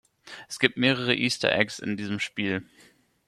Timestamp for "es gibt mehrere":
0.49-1.13